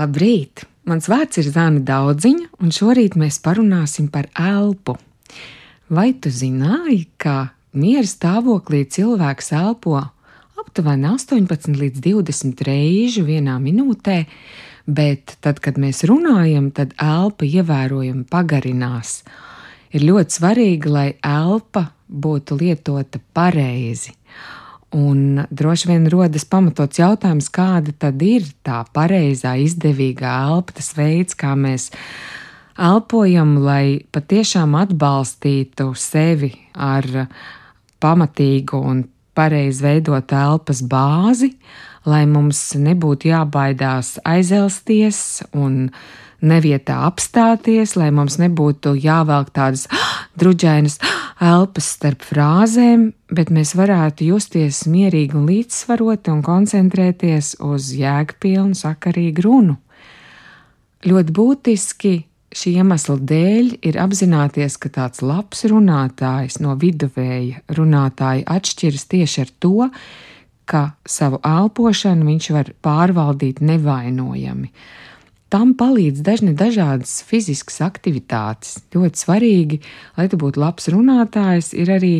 Labrīt! 0.00 0.62
Mans 0.88 1.10
vārds 1.12 1.36
ir 1.42 1.50
Zana 1.52 1.82
Daudziņa, 1.84 2.46
un 2.64 2.70
šorīt 2.72 3.18
mēs 3.20 3.36
parunāsim 3.44 4.06
par 4.08 4.30
elpu. 4.32 4.94
Vai 5.92 6.14
tu 6.16 6.32
zināji, 6.32 7.02
ka 7.20 7.50
miera 7.76 8.08
stāvoklī 8.08 8.86
cilvēks 8.88 9.52
elpo 9.58 9.98
aptuveni 10.60 11.10
18 11.10 11.76
līdz 11.82 12.00
20 12.06 12.64
reižu 12.64 13.26
vienā 13.28 13.58
minūtē, 13.60 14.22
bet 14.88 15.36
tad, 15.44 15.60
kad 15.60 15.76
mēs 15.76 16.00
runājam, 16.08 16.70
tad 16.72 16.96
elpa 16.96 17.44
ievērojami 17.44 18.24
pagarinās. 18.32 19.18
Ir 19.92 20.06
ļoti 20.08 20.38
svarīgi, 20.38 20.94
lai 20.96 21.08
elpa 21.20 21.90
būtu 22.08 22.56
lietota 22.56 23.20
pareizi. 23.36 24.16
Un 24.90 25.44
droši 25.54 25.86
vien 25.86 26.08
rodas 26.10 26.42
pamatots 26.50 26.98
jautājums, 26.98 27.46
kāda 27.54 27.94
tad 27.94 28.22
ir 28.26 28.48
tā 28.66 28.80
pareizā, 28.90 29.54
izdevīgā 29.62 30.32
elpa, 30.48 30.74
tas 30.80 30.90
veids, 30.96 31.36
kā 31.38 31.52
mēs 31.54 31.92
elpojam, 32.74 33.60
lai 33.62 34.02
patiešām 34.10 34.74
atbalstītu 34.80 35.92
sevi 35.94 36.50
ar 36.74 37.06
pamatīgu 38.02 38.80
un 38.82 39.04
pareizi 39.38 39.84
veidot 39.84 40.34
elpas 40.34 40.82
bāzi, 40.82 41.52
lai 42.08 42.24
mums 42.26 42.58
nebūtu 42.74 43.30
jābaidās 43.30 44.16
aizelsties 44.26 45.44
un 45.54 45.86
nevietā 46.40 46.98
apstāties, 47.06 47.94
lai 48.00 48.10
mums 48.10 48.40
nebūtu 48.40 48.96
jāvelk 48.98 49.52
tādas 49.54 49.86
druģainas 50.40 50.98
elpas 51.40 51.90
starp 51.96 52.24
frāzēm, 52.26 53.10
bet 53.32 53.52
mēs 53.54 53.74
varētu 53.78 54.30
justies 54.32 54.82
mierīgi 54.90 55.36
un 55.38 55.46
līdzsvaroti 55.50 56.32
un 56.32 56.42
koncentrēties 56.46 57.54
uz 57.64 57.92
jēgpilnu, 57.96 58.76
sakarīgu 58.76 59.46
runu. 59.46 59.76
Ļoti 61.06 61.36
būtiski 61.36 62.14
šī 62.56 62.74
iemesla 62.80 63.16
dēļ 63.30 63.70
ir 63.86 63.98
apzināties, 64.02 64.76
ka 64.80 64.90
tāds 64.92 65.22
labs 65.22 65.62
runātājs 65.70 66.58
no 66.62 66.74
viduvēja 66.80 67.62
runātāja 67.76 68.46
atšķiras 68.50 69.06
tieši 69.12 69.44
ar 69.44 69.52
to, 69.62 69.76
ka 70.70 70.82
savu 71.08 71.40
elpošanu 71.46 72.26
viņš 72.26 72.50
var 72.54 72.72
pārvaldīt 72.84 73.62
nevainojami. 73.64 74.70
Tam 75.50 75.72
palīdz 75.74 76.22
dažni 76.22 76.52
dažādas 76.54 77.24
fiziskas 77.26 77.80
aktivitātes. 77.82 78.76
Ļoti 78.94 79.18
svarīgi, 79.18 79.80
lai 80.14 80.28
tu 80.30 80.38
būtu 80.38 80.62
labs 80.62 80.86
runātājs, 80.94 81.72
ir 81.74 81.90
arī 81.90 82.12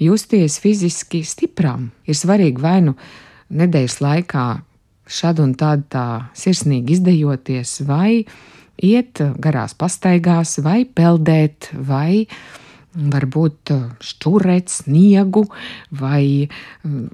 justies 0.00 0.56
fiziski 0.62 1.20
stipram. 1.28 1.90
Ir 2.08 2.16
svarīgi 2.16 2.64
vai 2.64 2.78
nu 2.86 2.96
nedēļas 3.52 3.98
laikā 4.00 4.46
šad 5.10 5.42
un 5.44 5.52
tad 5.60 5.84
tā 5.92 6.06
sirsnīgi 6.38 6.96
izdejoties, 6.96 7.82
vai 7.84 8.22
iet 8.80 9.20
garās 9.36 9.76
pastaigās, 9.76 10.56
vai 10.64 10.86
peldēt, 10.88 11.74
vai 11.74 12.24
varbūt 12.96 13.70
šķūrēt 14.02 14.72
sniegu, 14.72 15.44
vai 16.00 16.48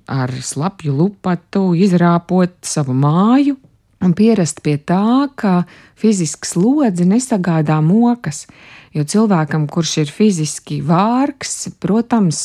ar 0.09 0.33
slapju 0.33 0.95
lupatu 0.95 1.73
izrāpot 1.77 2.55
savu 2.65 2.95
māju, 2.97 3.59
un 4.05 4.15
pierast 4.17 4.63
pie 4.65 4.77
tā, 4.79 5.29
ka 5.39 5.65
fizisks 5.99 6.55
slodzi 6.55 7.07
nesagādā 7.09 7.79
mokas. 7.85 8.45
Jo 8.97 9.05
cilvēkam, 9.05 9.67
kurš 9.69 9.97
ir 10.05 10.13
fiziski 10.13 10.81
vārgs, 10.85 11.69
protams, 11.81 12.41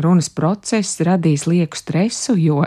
runas 0.00 0.28
process 0.32 1.00
radīs 1.04 1.46
lieku 1.48 1.78
stresu, 1.78 2.36
jo 2.38 2.64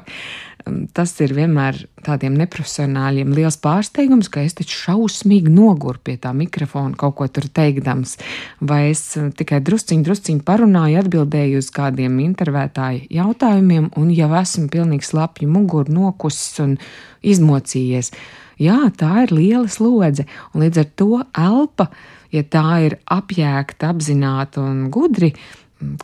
tas 0.95 1.14
ir 1.23 1.33
vienmēr 1.36 1.78
tādiem 2.03 2.36
neprofesionāļiem 2.39 3.33
liels 3.36 3.58
pārsteigums, 3.64 4.30
ka 4.31 4.44
es 4.45 4.56
taču 4.58 4.78
šausmīgi 4.80 5.52
noguru 5.53 6.02
pie 6.03 6.17
tā 6.22 6.33
mikrofona 6.36 6.97
kaut 7.00 7.17
ko 7.19 7.28
tur 7.31 7.47
teikdams, 7.47 8.17
vai 8.61 8.91
es 8.91 9.03
tikai 9.38 9.61
drusciņi, 9.66 10.06
drusciņi 10.08 10.45
parunāju, 10.47 11.02
atbildēju 11.03 11.64
uz 11.64 11.72
kādiem 11.73 12.19
intervētāju 12.25 13.07
jautājumiem, 13.13 13.91
un 14.00 14.13
jau 14.13 14.31
esmu 14.41 14.69
pilnīgi 14.74 15.09
slapju 15.09 15.50
muguru 15.51 15.94
nokusis 15.94 16.63
un 16.63 16.78
izmocījies. 17.24 18.13
Jā, 18.62 18.80
tā 18.97 19.25
ir 19.25 19.34
liela 19.34 19.69
slodze, 19.72 20.28
un 20.53 20.63
līdz 20.63 20.84
ar 20.84 20.91
to 21.00 21.24
elpa, 21.34 21.90
ja 22.34 22.44
tā 22.45 22.68
ir 22.85 23.00
apjēgta, 23.12 23.90
apzināta 23.94 24.62
un 24.62 24.88
gudri, 24.94 25.34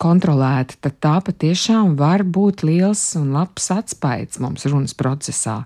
kontrolēta, 0.02 0.78
tad 0.86 1.00
tā 1.04 1.16
patiešām 1.30 1.96
var 2.00 2.24
būt 2.24 2.64
liels 2.68 3.02
un 3.20 3.32
labs 3.36 3.70
atspaids 3.76 4.42
mums 4.44 4.68
runas 4.70 4.96
procesā. 4.98 5.62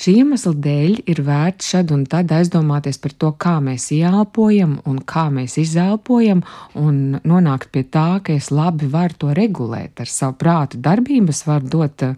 Šī 0.00 0.14
iemesla 0.22 0.54
dēļ 0.64 0.94
ir 1.12 1.18
vērts 1.26 1.74
šad 1.74 1.90
un 1.92 2.06
tad 2.08 2.30
aizdomāties 2.32 2.96
par 3.02 3.12
to, 3.20 3.28
kā 3.36 3.58
mēs 3.60 3.90
ieelpojam 3.92 4.78
un 4.88 5.00
kā 5.04 5.26
mēs 5.28 5.58
izelpojam, 5.60 6.40
un 6.80 7.18
nonākt 7.20 7.68
pie 7.74 7.82
tā, 7.84 8.22
ka 8.24 8.32
es 8.32 8.48
labi 8.48 8.88
varu 8.88 9.18
to 9.20 9.34
regulēt 9.36 10.00
ar 10.00 10.08
savu 10.08 10.38
prātu 10.40 10.80
darbību, 10.80 11.34
es 11.34 11.42
varu 11.44 11.68
dot 11.74 12.04
eh, 12.06 12.14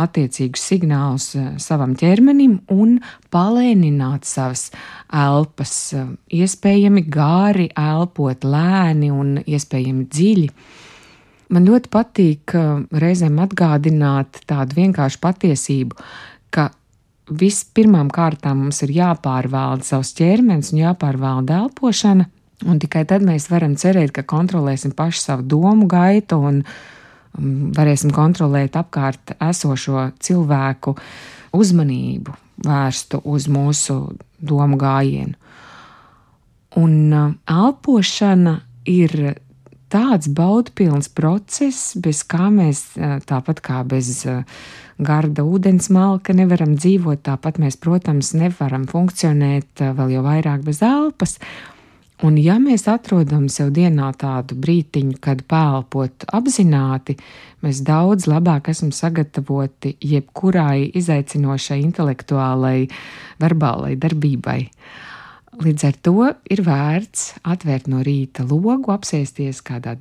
attiecīgus 0.00 0.64
signālus 0.70 1.26
eh, 1.36 1.50
savam 1.60 1.92
ķermenim 2.00 2.54
un 2.72 2.96
palēnināt 3.28 4.24
savas 4.24 4.70
elpas, 5.12 5.74
eh, 5.92 6.08
iespējami 6.40 7.04
gāri 7.18 7.68
elpot, 7.84 8.48
lēni 8.48 9.12
un 9.12 9.36
iespējami 9.44 10.08
dziļi. 10.08 10.48
Man 11.52 11.68
ļoti 11.68 11.92
patīk 11.92 12.56
reizēm 12.96 13.36
atgādināt 13.44 14.40
tādu 14.48 14.80
vienkāršu 14.80 15.20
patiesību, 15.28 16.00
ka 16.48 16.70
vispirmām 17.26 18.10
kārtām 18.12 18.62
mums 18.64 18.82
ir 18.86 18.92
jāpārvalda 18.94 19.86
savs 19.86 20.12
ķermenis 20.18 20.72
un 20.72 20.82
jāpārvalda 20.84 21.60
elpošana, 21.64 22.28
un 22.66 22.80
tikai 22.82 23.04
tad 23.08 23.24
mēs 23.26 23.48
varam 23.50 23.74
cerēt, 23.78 24.12
ka 24.14 24.26
kontrolēsim 24.26 24.94
pašu 24.96 25.22
savu 25.22 25.46
domu 25.46 25.88
gaitu 25.90 26.38
un 26.38 26.62
um, 26.62 27.72
varēsim 27.76 28.14
kontrolēt 28.14 28.78
apkārt 28.78 29.34
esošo 29.40 30.10
cilvēku 30.22 30.96
uzmanību 31.56 32.36
vērstu 32.66 33.20
uz 33.24 33.48
mūsu 33.52 33.98
domu 34.38 34.78
gājienu. 34.80 35.34
Un 36.76 36.94
uh, 37.12 37.34
elpošana 37.50 38.60
ir 38.86 39.36
tāds 39.92 40.28
baudpilns 40.32 41.08
process, 41.12 41.94
bez 42.02 42.22
kā 42.26 42.48
mēs, 42.52 42.96
tāpat 43.28 43.62
kā 43.64 43.82
bez 43.86 44.24
garda 44.98 45.44
ūdens 45.44 45.90
malka, 45.92 46.34
nevaram 46.36 46.74
dzīvot, 46.76 47.22
tāpat 47.26 47.60
mēs, 47.62 47.78
protams, 47.80 48.32
nevaram 48.36 48.86
funkcionēt 48.90 49.84
vēl 49.96 50.16
jau 50.16 50.26
vairāk 50.26 50.66
bez 50.66 50.82
elpas. 50.86 51.38
Un, 52.24 52.38
ja 52.40 52.54
mēs 52.56 52.86
atrodam 52.88 53.44
sev 53.52 53.74
dienā 53.76 54.08
tādu 54.16 54.56
brītiņu, 54.56 55.18
kad 55.20 55.42
pēlpot 55.44 56.24
apzināti, 56.32 57.18
mēs 57.60 57.82
daudz 57.84 58.24
labāk 58.30 58.70
esam 58.72 58.88
sagatavoti 58.88 59.98
jebkurai 60.00 60.86
izaicinošai 60.96 61.82
intelektuālai, 61.84 62.86
verbālai 63.42 63.98
darbībai. 64.00 64.62
Līdz 65.56 65.84
ar 65.88 65.94
to 66.04 66.26
ir 66.52 66.60
vērts 66.66 67.30
atvērt 67.48 67.86
no 67.88 68.02
rīta 68.04 68.44
logu, 68.44 68.90
apsēsties 68.92 69.62
kādā 69.64 69.94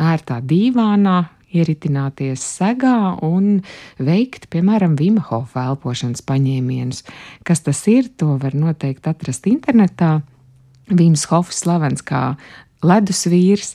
ērtā 0.00 0.40
dīvānā, 0.44 1.16
ieritināties 1.52 2.42
segā 2.58 3.14
un 3.24 3.62
veikt, 4.00 4.50
piemēram, 4.52 4.96
Vimhofa 5.00 5.64
elpošanas 5.70 6.24
paņēmienus. 6.28 7.02
Kas 7.44 7.64
tas 7.64 7.80
ir, 7.88 8.10
to 8.20 8.36
var 8.40 8.56
noteikti 8.56 9.08
atrast 9.12 9.48
internetā. 9.48 10.18
Vims 10.92 11.24
Hofs 11.30 11.62
slavens 11.64 12.04
kā 12.04 12.34
ledus 12.84 13.24
vīrs, 13.32 13.74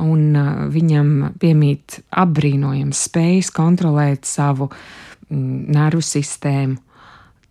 un 0.00 0.36
uh, 0.36 0.64
viņam 0.72 1.34
piemīt 1.40 2.02
apbrīnojams 2.12 3.06
spējas 3.08 3.52
kontrolēt 3.56 4.28
savu 4.28 4.68
mm, 4.68 5.68
nervu 5.72 6.04
sistēmu 6.04 6.91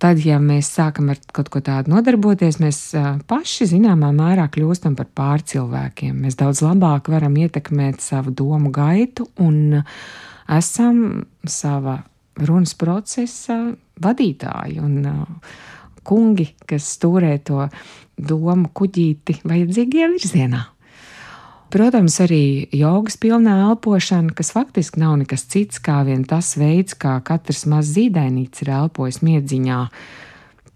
Tad, 0.01 0.17
ja 0.25 0.39
mēs 0.41 0.71
sākam 0.73 1.11
ar 1.13 1.19
kaut 1.29 1.51
ko 1.53 1.59
tādu 1.61 1.91
nodarboties, 1.93 2.57
mēs 2.57 2.79
paši 3.29 3.67
zināmā 3.69 4.09
mērā 4.17 4.47
kļūstam 4.49 4.95
par 4.97 5.11
pārcilvēkiem. 5.13 6.15
Mēs 6.23 6.39
daudz 6.39 6.63
labāk 6.65 7.11
varam 7.13 7.35
ietekmēt 7.37 8.01
savu 8.01 8.33
domu 8.33 8.71
gaitu 8.73 9.27
un 9.45 9.83
esam 10.49 11.21
sava 11.45 11.99
runas 12.41 12.73
procesa 12.79 13.59
vadītāji 14.01 14.81
un 14.81 14.97
kungi, 16.01 16.47
kas 16.65 16.89
stūrē 16.97 17.35
to 17.45 17.67
domu 18.17 18.71
kuģīti 18.73 19.43
vajadzīgajā 19.45 20.09
virzienā. 20.15 20.63
Protams, 21.71 22.17
arī 22.23 22.67
jogas 22.75 23.15
pilnā 23.21 23.53
elpošana, 23.69 24.33
kas 24.35 24.51
faktiski 24.51 24.99
nav 24.99 25.17
nekas 25.21 25.45
cits 25.51 25.79
kā 25.83 26.01
vien 26.07 26.25
tas 26.27 26.53
veids, 26.59 26.97
kā 26.99 27.15
katrs 27.23 27.63
mazs 27.71 27.93
zīdainīts 27.95 28.65
ir 28.65 28.73
elpojis 28.75 29.21
miedziņā. 29.23 29.83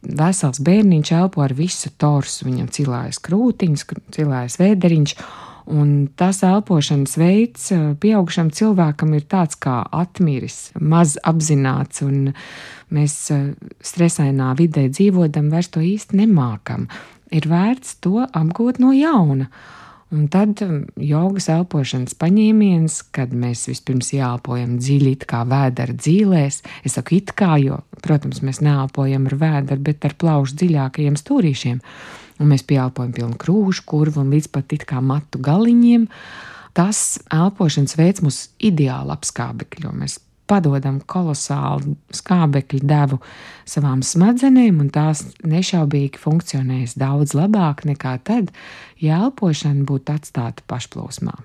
Vesels 0.06 0.62
bērniņš 0.64 1.12
elpo 1.18 1.42
ar 1.44 1.56
visu 1.58 1.90
torsu, 1.98 2.46
viņam 2.48 2.70
cilājas 2.72 3.20
krūtiņas, 3.26 3.86
cilājas 4.16 4.60
vēderiņš, 4.62 5.18
Un 5.66 6.12
tas 6.14 6.44
elpošanas 6.46 7.16
veids 7.18 7.72
pieaugušam 8.02 8.52
cilvēkam 8.54 9.16
ir 9.18 9.24
tāds 9.26 9.58
kā 9.58 9.80
atmiris, 9.98 10.70
maz 10.78 11.16
apzināts, 11.26 12.04
un 12.06 12.36
mēs 12.94 13.16
stresainā 13.82 14.52
vidē 14.60 14.86
dzīvodam 14.94 15.50
vairs 15.50 15.72
to 15.74 15.82
īsti 15.82 16.22
nemākam. 16.22 16.86
Ir 17.34 17.50
vērts 17.50 17.98
to 18.06 18.28
apgūt 18.28 18.78
no 18.84 18.94
jauna. 18.94 19.50
Un 20.14 20.28
tad 20.30 20.62
jogas 21.02 21.48
elpošanas 21.50 22.14
paņēmiens, 22.22 23.00
kad 23.16 23.32
mēs 23.34 23.64
vispirms 23.72 24.12
jāelpojam 24.14 24.76
dziļi, 24.78 25.16
kā 25.26 25.42
vēdera 25.50 25.96
dzīvēs. 25.98 26.60
Es 26.86 26.98
saku, 27.00 27.18
it 27.18 27.34
kā, 27.38 27.56
jo, 27.58 27.80
protams, 28.06 28.44
mēs 28.46 28.62
neelpojam 28.62 29.26
ar 29.32 29.36
vēdru, 29.42 29.80
bet 29.88 30.06
ar 30.06 30.14
plaušu 30.22 30.60
dziļākajiem 30.62 31.18
stūrīšiem 31.20 31.82
un 32.40 32.52
mēs 32.52 32.66
pieelpojam 32.68 33.14
pilnu 33.16 33.40
krūšu 33.40 33.86
kurvu 33.90 34.24
un 34.24 34.34
līdz 34.36 34.52
pat 34.54 34.76
it 34.76 34.86
kā 34.90 35.02
matu 35.04 35.40
galiņiem. 35.44 36.08
Tas 36.76 37.22
elpošanas 37.32 37.96
veids 37.96 38.24
mūs 38.24 38.40
ideāli 38.68 39.14
apskābekļo. 39.16 39.94
Mēs 39.96 40.20
padodam 40.50 41.00
kolosālu 41.10 41.96
skābekļu 42.16 42.82
devu 42.86 43.20
savām 43.70 44.04
smadzenēm, 44.06 44.80
un 44.84 44.92
tās 44.94 45.26
nešaubīgi 45.46 46.22
funkcionēs 46.22 46.98
daudz 47.02 47.36
labāk 47.38 47.86
nekā 47.90 48.18
tad, 48.28 48.54
ja 49.02 49.24
elpošana 49.26 49.88
būtu 49.90 50.18
atstāta 50.20 50.66
pašplūsmā. 50.70 51.36